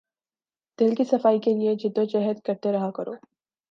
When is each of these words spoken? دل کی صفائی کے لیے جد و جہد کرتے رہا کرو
دل 0.79 0.95
کی 0.95 1.03
صفائی 1.03 1.39
کے 1.39 1.53
لیے 1.53 1.75
جد 1.75 1.97
و 1.97 2.03
جہد 2.03 2.39
کرتے 2.45 2.71
رہا 2.71 2.91
کرو 2.91 3.13